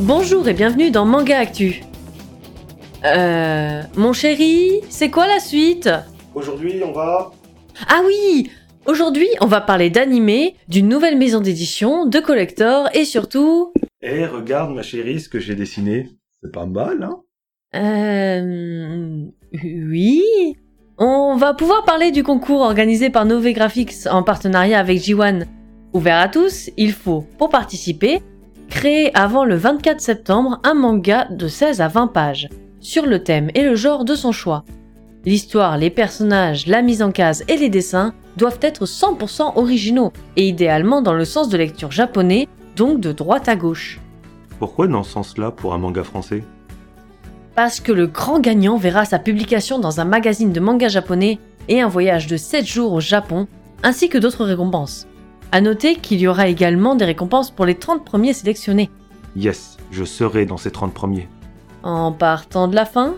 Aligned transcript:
Bonjour 0.00 0.48
et 0.48 0.54
bienvenue 0.54 0.90
dans 0.90 1.04
Manga 1.04 1.38
Actu. 1.38 1.82
Euh. 3.04 3.82
Mon 3.96 4.14
chéri, 4.14 4.80
c'est 4.88 5.10
quoi 5.10 5.26
la 5.26 5.40
suite? 5.40 5.90
Aujourd'hui, 6.34 6.80
on 6.82 6.92
va. 6.92 7.30
Ah 7.86 8.00
oui 8.06 8.50
Aujourd'hui, 8.86 9.28
on 9.42 9.46
va 9.46 9.60
parler 9.60 9.90
d'animé, 9.90 10.54
d'une 10.68 10.88
nouvelle 10.88 11.18
maison 11.18 11.40
d'édition, 11.40 12.06
de 12.06 12.18
collector 12.18 12.88
et 12.94 13.04
surtout. 13.04 13.74
Eh, 14.00 14.24
regarde 14.24 14.74
ma 14.74 14.80
chérie, 14.80 15.20
ce 15.20 15.28
que 15.28 15.38
j'ai 15.38 15.54
dessiné. 15.54 16.08
C'est 16.42 16.50
pas 16.52 16.64
mal, 16.64 17.02
hein? 17.02 17.20
Euh. 17.74 19.26
Oui 19.62 20.22
On 20.96 21.36
va 21.36 21.52
pouvoir 21.52 21.84
parler 21.84 22.10
du 22.10 22.22
concours 22.22 22.62
organisé 22.62 23.10
par 23.10 23.26
Nové 23.26 23.52
Graphics 23.52 24.06
en 24.10 24.22
partenariat 24.22 24.78
avec 24.78 24.98
J1. 24.98 25.44
Ouvert 25.92 26.18
à 26.18 26.28
tous, 26.28 26.70
il 26.78 26.92
faut, 26.92 27.26
pour 27.36 27.50
participer, 27.50 28.22
créer 28.70 29.14
avant 29.14 29.44
le 29.44 29.56
24 29.56 30.00
septembre 30.00 30.60
un 30.64 30.74
manga 30.74 31.26
de 31.30 31.48
16 31.48 31.82
à 31.82 31.88
20 31.88 32.06
pages, 32.06 32.48
sur 32.80 33.04
le 33.04 33.22
thème 33.22 33.50
et 33.54 33.62
le 33.62 33.74
genre 33.74 34.04
de 34.04 34.14
son 34.14 34.32
choix. 34.32 34.64
L'histoire, 35.26 35.76
les 35.76 35.90
personnages, 35.90 36.66
la 36.66 36.80
mise 36.80 37.02
en 37.02 37.10
case 37.10 37.44
et 37.48 37.56
les 37.56 37.68
dessins 37.68 38.14
doivent 38.38 38.60
être 38.62 38.86
100% 38.86 39.58
originaux, 39.58 40.12
et 40.36 40.48
idéalement 40.48 41.02
dans 41.02 41.12
le 41.12 41.26
sens 41.26 41.50
de 41.50 41.58
lecture 41.58 41.90
japonais, 41.90 42.48
donc 42.76 43.00
de 43.00 43.12
droite 43.12 43.48
à 43.48 43.56
gauche. 43.56 44.00
Pourquoi 44.58 44.86
dans 44.86 45.02
ce 45.02 45.12
sens-là 45.12 45.50
pour 45.50 45.74
un 45.74 45.78
manga 45.78 46.04
français? 46.04 46.42
Parce 47.54 47.80
que 47.80 47.92
le 47.92 48.06
grand 48.06 48.40
gagnant 48.40 48.78
verra 48.78 49.04
sa 49.04 49.18
publication 49.18 49.78
dans 49.78 50.00
un 50.00 50.04
magazine 50.04 50.52
de 50.52 50.60
manga 50.60 50.88
japonais 50.88 51.38
et 51.68 51.82
un 51.82 51.88
voyage 51.88 52.26
de 52.28 52.38
7 52.38 52.64
jours 52.64 52.92
au 52.92 53.00
Japon, 53.00 53.46
ainsi 53.82 54.08
que 54.08 54.16
d'autres 54.16 54.44
récompenses. 54.44 55.06
À 55.52 55.60
noter 55.60 55.96
qu'il 55.96 56.20
y 56.20 56.28
aura 56.28 56.46
également 56.48 56.94
des 56.94 57.04
récompenses 57.04 57.50
pour 57.50 57.66
les 57.66 57.74
30 57.74 58.04
premiers 58.04 58.32
sélectionnés. 58.32 58.90
Yes, 59.36 59.78
je 59.90 60.04
serai 60.04 60.46
dans 60.46 60.56
ces 60.56 60.70
30 60.70 60.94
premiers. 60.94 61.28
En 61.82 62.12
partant 62.12 62.68
de 62.68 62.74
la 62.74 62.84
fin, 62.84 63.14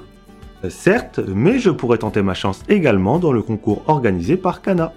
Euh, 0.64 0.70
Certes, 0.70 1.18
mais 1.26 1.58
je 1.58 1.70
pourrais 1.70 1.98
tenter 1.98 2.22
ma 2.22 2.34
chance 2.34 2.60
également 2.68 3.18
dans 3.18 3.32
le 3.32 3.42
concours 3.42 3.82
organisé 3.88 4.36
par 4.36 4.62
Kana. 4.62 4.92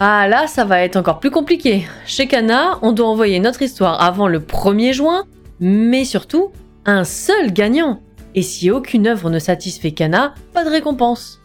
ah 0.00 0.26
là 0.28 0.48
ça 0.48 0.64
va 0.64 0.80
être 0.80 0.96
encore 0.96 1.20
plus 1.20 1.30
compliqué. 1.30 1.86
Chez 2.06 2.26
Kana, 2.26 2.78
on 2.82 2.90
doit 2.92 3.06
envoyer 3.08 3.38
notre 3.38 3.62
histoire 3.62 4.02
avant 4.02 4.26
le 4.26 4.40
1er 4.40 4.92
juin, 4.92 5.24
mais 5.60 6.04
surtout, 6.04 6.50
un 6.86 7.04
seul 7.04 7.52
gagnant. 7.52 8.00
Et 8.34 8.42
si 8.42 8.72
aucune 8.72 9.06
œuvre 9.06 9.30
ne 9.30 9.38
satisfait 9.38 9.92
Kana, 9.92 10.34
pas 10.52 10.64
de 10.64 10.70
récompense. 10.70 11.40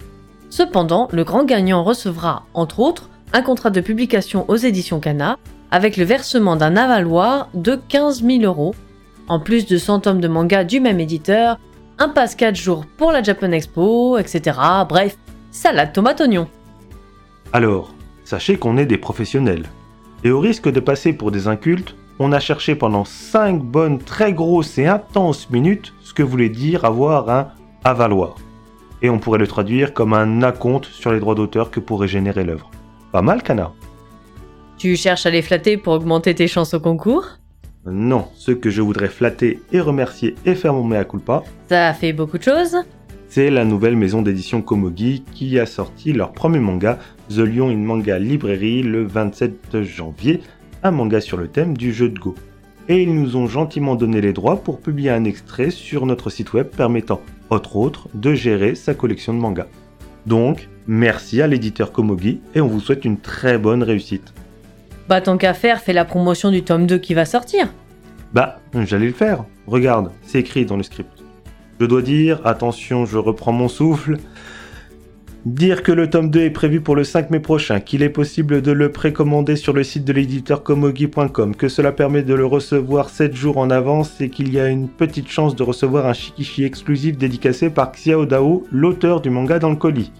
Cependant, 0.49 1.07
le 1.11 1.23
grand 1.23 1.43
gagnant 1.45 1.83
recevra, 1.83 2.45
entre 2.55 2.79
autres, 2.79 3.09
un 3.33 3.41
contrat 3.41 3.69
de 3.69 3.81
publication 3.81 4.45
aux 4.47 4.55
éditions 4.55 4.99
Kana, 4.99 5.37
avec 5.71 5.97
le 5.97 6.03
versement 6.03 6.55
d'un 6.55 6.75
avaloir 6.75 7.49
de 7.53 7.79
15 7.87 8.23
000 8.23 8.43
euros, 8.43 8.73
en 9.27 9.39
plus 9.39 9.67
de 9.67 9.77
100 9.77 10.01
tomes 10.01 10.21
de 10.21 10.27
manga 10.27 10.63
du 10.63 10.79
même 10.79 10.99
éditeur, 10.99 11.59
un 11.99 12.09
pass 12.09 12.35
4 12.35 12.55
jours 12.55 12.85
pour 12.97 13.11
la 13.11 13.21
Japan 13.21 13.51
Expo, 13.51 14.17
etc. 14.17 14.57
Bref, 14.87 15.17
salade 15.51 15.93
tomate 15.93 16.21
oignon. 16.21 16.47
Alors, 17.53 17.93
sachez 18.23 18.57
qu'on 18.57 18.77
est 18.77 18.85
des 18.85 18.97
professionnels. 18.97 19.65
Et 20.23 20.31
au 20.31 20.39
risque 20.39 20.69
de 20.69 20.79
passer 20.79 21.13
pour 21.13 21.31
des 21.31 21.47
incultes, 21.47 21.95
on 22.17 22.31
a 22.31 22.39
cherché 22.39 22.75
pendant 22.75 23.05
5 23.05 23.61
bonnes, 23.61 23.99
très 23.99 24.33
grosses 24.33 24.77
et 24.77 24.87
intenses 24.87 25.49
minutes 25.49 25.93
ce 26.01 26.13
que 26.13 26.23
voulait 26.23 26.49
dire 26.49 26.83
avoir 26.83 27.29
un 27.29 27.47
avaloir. 27.83 28.35
Et 29.01 29.09
on 29.09 29.19
pourrait 29.19 29.39
le 29.39 29.47
traduire 29.47 29.93
comme 29.93 30.13
un 30.13 30.41
acompte 30.41 30.85
sur 30.85 31.13
les 31.13 31.19
droits 31.19 31.35
d'auteur 31.35 31.71
que 31.71 31.79
pourrait 31.79 32.09
générer 32.09 32.43
l'œuvre. 32.43 32.69
Pas 33.11 33.21
mal, 33.21 33.41
Kana 33.43 33.71
Tu 34.77 34.95
cherches 34.95 35.25
à 35.25 35.29
les 35.29 35.41
flatter 35.41 35.77
pour 35.77 35.93
augmenter 35.93 36.35
tes 36.35 36.47
chances 36.47 36.73
au 36.73 36.79
concours 36.79 37.25
Non, 37.85 38.27
ce 38.35 38.51
que 38.51 38.69
je 38.69 38.81
voudrais 38.81 39.07
flatter 39.09 39.59
et 39.71 39.79
remercier 39.81 40.35
et 40.45 40.55
faire 40.55 40.73
mon 40.73 40.83
mea 40.83 41.03
culpa, 41.05 41.43
Ça 41.67 41.93
fait 41.93 42.13
beaucoup 42.13 42.37
de 42.37 42.43
choses. 42.43 42.77
c'est 43.27 43.49
la 43.49 43.65
nouvelle 43.65 43.95
maison 43.95 44.21
d'édition 44.21 44.61
Komogi 44.61 45.23
qui 45.33 45.59
a 45.59 45.65
sorti 45.65 46.13
leur 46.13 46.31
premier 46.33 46.59
manga, 46.59 46.99
The 47.29 47.39
Lion 47.39 47.69
in 47.69 47.77
Manga 47.77 48.17
Librairie, 48.19 48.83
le 48.83 49.03
27 49.05 49.81
janvier, 49.83 50.41
un 50.83 50.91
manga 50.91 51.19
sur 51.21 51.37
le 51.37 51.47
thème 51.47 51.75
du 51.77 51.93
jeu 51.93 52.09
de 52.09 52.17
Go. 52.19 52.35
Et 52.87 53.03
ils 53.03 53.13
nous 53.13 53.35
ont 53.35 53.45
gentiment 53.47 53.95
donné 53.95 54.19
les 54.19 54.33
droits 54.33 54.63
pour 54.63 54.79
publier 54.81 55.11
un 55.11 55.23
extrait 55.25 55.69
sur 55.69 56.07
notre 56.07 56.31
site 56.31 56.53
web 56.53 56.67
permettant, 56.67 57.21
entre 57.51 57.75
autres, 57.75 58.07
de 58.15 58.33
gérer 58.33 58.73
sa 58.73 58.95
collection 58.95 59.31
de 59.33 59.39
mangas. 59.39 59.67
Donc, 60.25 60.67
merci 60.87 61.41
à 61.41 61.47
l'éditeur 61.47 61.91
Komogi 61.91 62.41
et 62.55 62.61
on 62.61 62.67
vous 62.67 62.79
souhaite 62.79 63.05
une 63.05 63.19
très 63.19 63.57
bonne 63.57 63.83
réussite. 63.83 64.33
Bah 65.07 65.21
tant 65.21 65.37
qu'à 65.37 65.53
faire, 65.53 65.81
fais 65.81 65.93
la 65.93 66.05
promotion 66.05 66.51
du 66.51 66.63
tome 66.63 66.85
2 66.85 66.97
qui 66.99 67.13
va 67.13 67.25
sortir. 67.25 67.67
Bah, 68.33 68.59
j'allais 68.73 69.07
le 69.07 69.13
faire. 69.13 69.43
Regarde, 69.65 70.11
c'est 70.23 70.39
écrit 70.39 70.65
dans 70.65 70.77
le 70.77 70.83
script. 70.83 71.23
Je 71.79 71.85
dois 71.85 72.01
dire, 72.01 72.45
attention, 72.45 73.05
je 73.05 73.17
reprends 73.17 73.53
mon 73.53 73.69
souffle. 73.69 74.17
Dire 75.45 75.83
que 75.83 75.93
le 75.93 76.09
tome 76.09 76.29
2 76.29 76.41
est 76.41 76.49
prévu 76.49 76.81
pour 76.81 76.97
le 76.97 77.05
5 77.05 77.29
mai 77.29 77.39
prochain, 77.39 77.79
qu'il 77.79 78.03
est 78.03 78.09
possible 78.09 78.61
de 78.61 78.73
le 78.73 78.91
précommander 78.91 79.55
sur 79.55 79.71
le 79.71 79.85
site 79.85 80.03
de 80.03 80.11
l'éditeur 80.11 80.63
komogi.com, 80.63 81.55
que 81.55 81.69
cela 81.69 81.93
permet 81.93 82.23
de 82.23 82.33
le 82.33 82.45
recevoir 82.45 83.09
7 83.09 83.33
jours 83.33 83.57
en 83.57 83.69
avance 83.69 84.19
et 84.19 84.29
qu'il 84.29 84.53
y 84.53 84.59
a 84.59 84.67
une 84.67 84.89
petite 84.89 85.29
chance 85.29 85.55
de 85.55 85.63
recevoir 85.63 86.07
un 86.07 86.13
shikishi 86.13 86.65
exclusif 86.65 87.17
dédicacé 87.17 87.69
par 87.69 87.93
Xiao 87.93 88.25
Dao, 88.25 88.65
l'auteur 88.69 89.21
du 89.21 89.29
manga 89.29 89.59
dans 89.59 89.69
le 89.69 89.77
colis. 89.77 90.11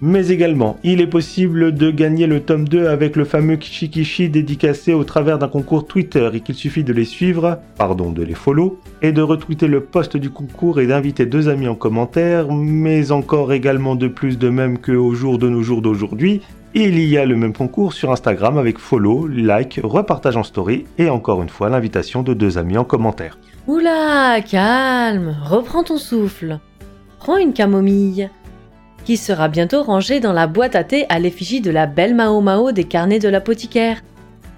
Mais 0.00 0.28
également, 0.28 0.78
il 0.84 1.00
est 1.00 1.08
possible 1.08 1.74
de 1.74 1.90
gagner 1.90 2.28
le 2.28 2.40
tome 2.40 2.68
2 2.68 2.86
avec 2.86 3.16
le 3.16 3.24
fameux 3.24 3.58
Shikishi 3.60 4.28
dédicacé 4.28 4.94
au 4.94 5.02
travers 5.02 5.38
d'un 5.38 5.48
concours 5.48 5.86
Twitter 5.86 6.30
et 6.34 6.40
qu'il 6.40 6.54
suffit 6.54 6.84
de 6.84 6.92
les 6.92 7.04
suivre, 7.04 7.58
pardon, 7.76 8.12
de 8.12 8.22
les 8.22 8.34
follow, 8.34 8.78
et 9.02 9.10
de 9.10 9.22
retweeter 9.22 9.66
le 9.66 9.80
post 9.80 10.16
du 10.16 10.30
concours 10.30 10.78
et 10.78 10.86
d'inviter 10.86 11.26
deux 11.26 11.48
amis 11.48 11.66
en 11.66 11.74
commentaire, 11.74 12.52
mais 12.52 13.10
encore 13.10 13.52
également 13.52 13.96
de 13.96 14.06
plus 14.06 14.38
de 14.38 14.48
même 14.48 14.78
qu'au 14.78 15.14
jour 15.14 15.36
de 15.36 15.48
nos 15.48 15.62
jours 15.62 15.82
d'aujourd'hui, 15.82 16.42
il 16.74 17.00
y 17.00 17.18
a 17.18 17.24
le 17.24 17.34
même 17.34 17.52
concours 17.52 17.92
sur 17.92 18.12
Instagram 18.12 18.56
avec 18.56 18.78
follow, 18.78 19.26
like, 19.26 19.80
repartage 19.82 20.36
en 20.36 20.44
story 20.44 20.84
et 20.98 21.08
encore 21.08 21.42
une 21.42 21.48
fois 21.48 21.70
l'invitation 21.70 22.22
de 22.22 22.34
deux 22.34 22.56
amis 22.56 22.78
en 22.78 22.84
commentaire. 22.84 23.36
Oula, 23.66 24.40
calme, 24.42 25.36
reprends 25.44 25.82
ton 25.82 25.98
souffle. 25.98 26.60
Prends 27.18 27.36
une 27.36 27.52
camomille. 27.52 28.30
Qui 29.08 29.16
sera 29.16 29.48
bientôt 29.48 29.82
rangée 29.82 30.20
dans 30.20 30.34
la 30.34 30.46
boîte 30.46 30.76
à 30.76 30.84
thé 30.84 31.06
à 31.08 31.18
l'effigie 31.18 31.62
de 31.62 31.70
la 31.70 31.86
belle 31.86 32.14
Mao 32.14 32.42
Mao 32.42 32.72
des 32.72 32.84
carnets 32.84 33.18
de 33.18 33.30
l'apothicaire. 33.30 34.02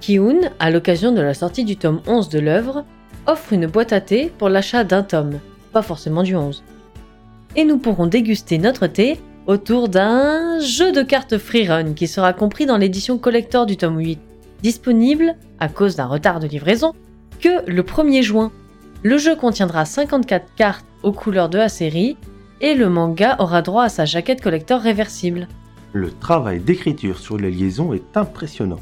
Kiun, 0.01 0.41
à 0.59 0.73
l'occasion 0.73 1.13
de 1.13 1.21
la 1.21 1.35
sortie 1.35 1.63
du 1.63 1.77
tome 1.77 2.01
11 2.09 2.29
de 2.31 2.41
l'œuvre, 2.41 2.85
offre 3.29 3.53
une 3.53 3.69
boîte 3.69 3.93
à 3.93 4.01
thé 4.01 4.33
pour 4.39 4.49
l'achat 4.49 4.83
d'un 4.83 5.05
tome, 5.05 5.39
pas 5.73 5.83
forcément 5.83 6.25
du 6.25 6.35
11. 6.35 6.65
Et 7.55 7.65
nous 7.65 7.79
pourrons 7.79 8.09
déguster 8.09 8.59
notre 8.59 8.89
thé 8.89 9.21
autour 9.47 9.89
d'un 9.89 10.59
jeu 10.59 10.91
de 10.91 11.03
cartes 11.03 11.39
freerun 11.39 11.95
qui 11.95 12.09
sera 12.09 12.33
compris 12.33 12.67
dans 12.67 12.77
l'édition 12.77 13.19
collector 13.19 13.67
du 13.67 13.77
tome 13.77 14.01
8, 14.01 14.19
disponible, 14.63 15.37
à 15.61 15.69
cause 15.69 15.95
d'un 15.95 16.07
retard 16.07 16.41
de 16.41 16.49
livraison, 16.49 16.93
que 17.39 17.71
le 17.71 17.85
1er 17.85 18.23
juin. 18.23 18.51
Le 19.05 19.17
jeu 19.17 19.37
contiendra 19.37 19.85
54 19.85 20.57
cartes 20.57 20.87
aux 21.05 21.13
couleurs 21.13 21.51
de 21.51 21.59
la 21.59 21.69
série 21.69 22.17
et 22.61 22.75
le 22.75 22.89
manga 22.89 23.37
aura 23.39 23.63
droit 23.63 23.85
à 23.85 23.89
sa 23.89 24.05
jaquette 24.05 24.41
collector 24.41 24.81
réversible. 24.81 25.49
Le 25.93 26.11
travail 26.11 26.61
d'écriture 26.61 27.19
sur 27.19 27.37
les 27.37 27.51
liaisons 27.51 27.93
est 27.93 28.17
impressionnant. 28.17 28.81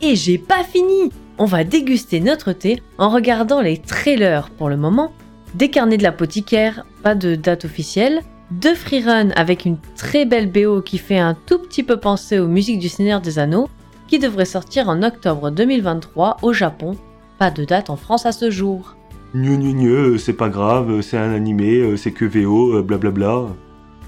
Et 0.00 0.16
j'ai 0.16 0.38
pas 0.38 0.64
fini 0.64 1.10
On 1.38 1.44
va 1.44 1.64
déguster 1.64 2.20
notre 2.20 2.52
thé 2.52 2.82
en 2.98 3.08
regardant 3.08 3.60
les 3.60 3.78
trailers 3.78 4.50
pour 4.50 4.68
le 4.68 4.76
moment, 4.76 5.12
des 5.54 5.70
carnets 5.70 5.96
de 5.96 6.02
l'apothicaire, 6.02 6.84
pas 7.02 7.14
de 7.14 7.34
date 7.34 7.64
officielle, 7.64 8.20
de 8.50 8.74
freerun 8.74 9.30
avec 9.30 9.64
une 9.64 9.78
très 9.96 10.24
belle 10.24 10.50
BO 10.50 10.82
qui 10.82 10.98
fait 10.98 11.18
un 11.18 11.34
tout 11.46 11.58
petit 11.58 11.82
peu 11.82 11.98
penser 11.98 12.38
aux 12.38 12.48
musiques 12.48 12.78
du 12.78 12.88
Seigneur 12.88 13.20
des 13.20 13.38
Anneaux, 13.38 13.68
qui 14.08 14.18
devrait 14.18 14.44
sortir 14.44 14.88
en 14.88 15.02
octobre 15.02 15.50
2023 15.50 16.38
au 16.42 16.52
Japon, 16.52 16.96
pas 17.38 17.50
de 17.50 17.64
date 17.64 17.90
en 17.90 17.96
France 17.96 18.26
à 18.26 18.32
ce 18.32 18.50
jour. 18.50 18.96
Gneu 19.32 19.56
gneu 19.56 19.72
gneu, 19.72 20.18
c'est 20.18 20.32
pas 20.32 20.48
grave, 20.48 21.02
c'est 21.02 21.16
un 21.16 21.32
animé, 21.32 21.76
euh, 21.76 21.96
c'est 21.96 22.10
que 22.10 22.24
VO, 22.24 22.74
euh, 22.74 22.82
blablabla. 22.82 23.46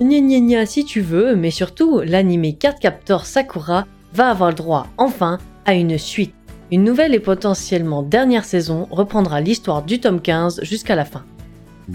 Gna 0.00 0.18
gna 0.18 0.40
gna 0.40 0.66
si 0.66 0.84
tu 0.84 1.00
veux, 1.00 1.36
mais 1.36 1.52
surtout, 1.52 2.00
l'anime 2.00 2.56
Cardcaptor 2.58 3.24
Sakura 3.24 3.86
va 4.14 4.30
avoir 4.30 4.48
le 4.48 4.56
droit, 4.56 4.88
enfin, 4.96 5.38
à 5.64 5.74
une 5.74 5.96
suite. 5.96 6.34
Une 6.72 6.82
nouvelle 6.82 7.14
et 7.14 7.20
potentiellement 7.20 8.02
dernière 8.02 8.44
saison 8.44 8.88
reprendra 8.90 9.40
l'histoire 9.40 9.84
du 9.84 10.00
tome 10.00 10.20
15 10.20 10.64
jusqu'à 10.64 10.96
la 10.96 11.04
fin. 11.04 11.22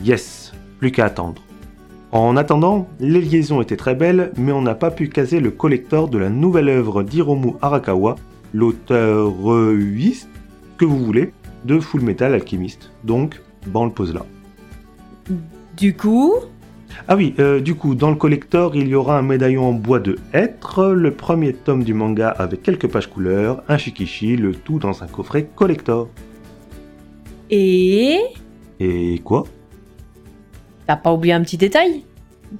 Yes, 0.05 0.53
plus 0.79 0.91
qu'à 0.91 1.05
attendre. 1.05 1.41
En 2.13 2.37
attendant, 2.37 2.87
les 3.01 3.19
liaisons 3.19 3.61
étaient 3.61 3.75
très 3.75 3.95
belles, 3.95 4.31
mais 4.37 4.53
on 4.53 4.61
n'a 4.61 4.75
pas 4.75 4.91
pu 4.91 5.09
caser 5.09 5.41
le 5.41 5.51
collector 5.51 6.07
de 6.07 6.17
la 6.17 6.29
nouvelle 6.29 6.69
œuvre 6.69 7.03
d'Hiromu 7.03 7.55
Arakawa, 7.61 8.15
l'auteur-uiste, 8.53 10.29
que 10.77 10.85
vous 10.85 11.03
voulez, 11.03 11.33
de 11.67 11.79
Full 11.79 12.01
Metal 12.01 12.33
Alchemist. 12.33 12.89
Donc, 13.03 13.39
ban 13.67 13.85
le 13.85 13.91
pose 13.91 14.13
là. 14.13 14.25
Du 15.77 15.95
coup, 15.95 16.33
Ah 17.07 17.15
oui, 17.15 17.35
euh, 17.37 17.59
du 17.59 17.75
coup, 17.75 17.93
dans 17.93 18.09
le 18.09 18.15
collector, 18.15 18.75
il 18.75 18.87
y 18.87 18.95
aura 18.95 19.19
un 19.19 19.21
médaillon 19.21 19.65
en 19.65 19.73
bois 19.73 19.99
de 19.99 20.17
hêtre, 20.33 20.87
le 20.87 21.11
premier 21.11 21.53
tome 21.53 21.83
du 21.83 21.93
manga 21.93 22.29
avec 22.29 22.63
quelques 22.63 22.87
pages 22.87 23.07
couleurs, 23.07 23.61
un 23.67 23.77
shikishi, 23.77 24.35
le 24.37 24.53
tout 24.55 24.79
dans 24.79 25.03
un 25.03 25.07
coffret 25.07 25.47
collector. 25.55 26.09
Et 27.49 28.19
Et 28.79 29.19
quoi? 29.23 29.43
T'as 30.87 30.95
pas 30.95 31.13
oublié 31.13 31.33
un 31.33 31.41
petit 31.43 31.57
détail? 31.57 32.03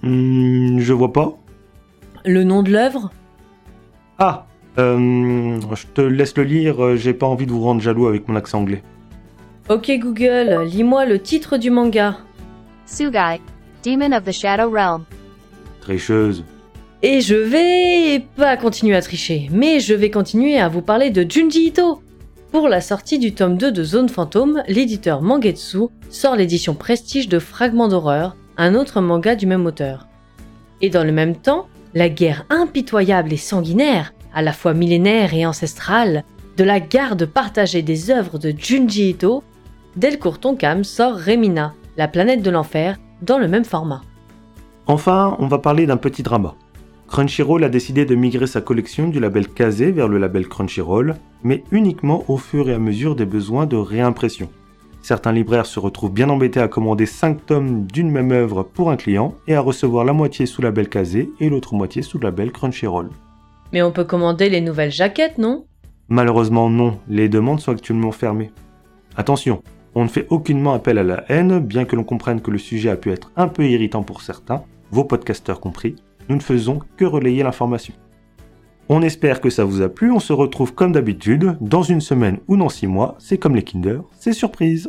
Hmm, 0.03 0.79
Je 0.79 0.93
vois 0.93 1.13
pas. 1.13 1.37
Le 2.25 2.43
nom 2.43 2.61
de 2.61 2.71
l'œuvre? 2.71 3.11
Ah 4.19 4.45
euh, 4.77 5.59
Je 5.73 5.85
te 5.93 6.01
laisse 6.01 6.35
le 6.37 6.43
lire, 6.43 6.83
euh, 6.83 6.95
j'ai 6.95 7.13
pas 7.13 7.25
envie 7.25 7.45
de 7.45 7.51
vous 7.51 7.61
rendre 7.61 7.81
jaloux 7.81 8.05
avec 8.07 8.27
mon 8.27 8.35
accent 8.35 8.59
anglais. 8.59 8.83
Ok 9.69 9.91
Google, 9.99 10.63
lis-moi 10.65 11.05
le 11.05 11.19
titre 11.19 11.57
du 11.57 11.69
manga. 11.69 12.19
Sugai, 12.85 13.41
Demon 13.83 14.15
of 14.15 14.23
the 14.23 14.31
Shadow 14.31 14.71
Realm. 14.71 15.03
Tricheuse. 15.81 16.45
Et 17.03 17.19
je 17.19 17.35
vais 17.35 18.25
pas 18.37 18.55
continuer 18.55 18.95
à 18.95 19.01
tricher, 19.01 19.49
mais 19.51 19.81
je 19.81 19.93
vais 19.93 20.09
continuer 20.09 20.57
à 20.57 20.69
vous 20.69 20.81
parler 20.81 21.09
de 21.09 21.29
Junji 21.29 21.67
Ito. 21.67 22.01
Pour 22.53 22.69
la 22.69 22.79
sortie 22.79 23.19
du 23.19 23.33
tome 23.33 23.57
2 23.57 23.73
de 23.73 23.83
Zone 23.83 24.07
Fantôme, 24.07 24.63
l'éditeur 24.69 25.21
Mangetsu 25.21 25.89
sort 26.09 26.37
l'édition 26.37 26.73
prestige 26.73 27.27
de 27.27 27.37
Fragments 27.37 27.89
d'horreur, 27.89 28.37
un 28.55 28.73
autre 28.73 29.01
manga 29.01 29.35
du 29.35 29.47
même 29.47 29.65
auteur. 29.65 30.07
Et 30.81 30.89
dans 30.89 31.03
le 31.03 31.11
même 31.11 31.35
temps, 31.35 31.67
la 31.93 32.07
guerre 32.07 32.45
impitoyable 32.49 33.33
et 33.33 33.37
sanguinaire, 33.37 34.13
à 34.33 34.41
la 34.41 34.53
fois 34.53 34.73
millénaire 34.73 35.33
et 35.33 35.45
ancestrale, 35.45 36.23
de 36.55 36.63
la 36.63 36.79
garde 36.79 37.25
partagée 37.25 37.81
des 37.81 38.09
œuvres 38.09 38.39
de 38.39 38.53
Junji 38.57 39.09
Ito, 39.09 39.43
Delcourt 39.97 40.37
Tonkam 40.37 40.83
sort 40.83 41.15
Remina, 41.15 41.73
la 41.97 42.07
planète 42.07 42.43
de 42.43 42.51
l'enfer, 42.51 42.99
dans 43.23 43.39
le 43.39 43.47
même 43.47 43.65
format. 43.65 44.03
Enfin, 44.85 45.35
on 45.39 45.47
va 45.47 45.57
parler 45.57 45.87
d'un 45.87 45.97
petit 45.97 46.21
drama. 46.21 46.53
Crunchyroll 47.07 47.63
a 47.63 47.69
décidé 47.69 48.05
de 48.05 48.13
migrer 48.13 48.45
sa 48.45 48.61
collection 48.61 49.07
du 49.07 49.19
label 49.19 49.47
Kazé 49.47 49.91
vers 49.91 50.07
le 50.07 50.19
label 50.19 50.47
Crunchyroll, 50.47 51.15
mais 51.43 51.63
uniquement 51.71 52.23
au 52.27 52.37
fur 52.37 52.69
et 52.69 52.75
à 52.75 52.77
mesure 52.77 53.15
des 53.15 53.25
besoins 53.25 53.65
de 53.65 53.75
réimpression. 53.75 54.49
Certains 55.01 55.31
libraires 55.31 55.65
se 55.65 55.79
retrouvent 55.79 56.13
bien 56.13 56.29
embêtés 56.29 56.59
à 56.59 56.67
commander 56.67 57.07
5 57.07 57.47
tomes 57.47 57.87
d'une 57.87 58.11
même 58.11 58.31
œuvre 58.31 58.61
pour 58.61 58.91
un 58.91 58.97
client 58.97 59.33
et 59.47 59.55
à 59.55 59.61
recevoir 59.61 60.05
la 60.05 60.13
moitié 60.13 60.45
sous 60.45 60.61
label 60.61 60.89
Kazé 60.89 61.31
et 61.39 61.49
l'autre 61.49 61.73
moitié 61.73 62.03
sous 62.03 62.19
label 62.19 62.51
Crunchyroll. 62.51 63.09
Mais 63.73 63.81
on 63.81 63.91
peut 63.91 64.03
commander 64.03 64.47
les 64.49 64.61
nouvelles 64.61 64.91
jaquettes, 64.91 65.39
non? 65.39 65.65
Malheureusement 66.07 66.69
non, 66.69 66.99
les 67.07 67.29
demandes 67.29 67.61
sont 67.61 67.71
actuellement 67.71 68.11
fermées. 68.11 68.51
Attention, 69.15 69.63
on 69.97 70.03
ne 70.03 70.09
fait 70.09 70.27
aucunement 70.29 70.75
appel 70.75 70.99
à 70.99 71.03
la 71.03 71.23
haine, 71.27 71.57
bien 71.57 71.83
que 71.83 71.95
l'on 71.95 72.03
comprenne 72.03 72.39
que 72.39 72.51
le 72.51 72.59
sujet 72.59 72.91
a 72.91 72.95
pu 72.95 73.11
être 73.11 73.31
un 73.35 73.47
peu 73.47 73.65
irritant 73.65 74.03
pour 74.03 74.21
certains, 74.21 74.61
vos 74.91 75.03
podcasteurs 75.03 75.59
compris, 75.59 75.95
nous 76.29 76.35
ne 76.35 76.41
faisons 76.41 76.81
que 76.97 77.03
relayer 77.03 77.41
l'information. 77.41 77.95
On 78.89 79.01
espère 79.01 79.41
que 79.41 79.49
ça 79.49 79.65
vous 79.65 79.81
a 79.81 79.89
plu, 79.89 80.11
on 80.11 80.19
se 80.19 80.33
retrouve 80.33 80.75
comme 80.75 80.91
d'habitude, 80.91 81.57
dans 81.61 81.81
une 81.81 81.99
semaine 81.99 82.37
ou 82.47 82.57
dans 82.57 82.69
six 82.69 82.85
mois, 82.85 83.15
c'est 83.17 83.39
comme 83.39 83.55
les 83.55 83.63
Kinder, 83.63 84.03
c'est 84.11 84.33
surprise 84.33 84.87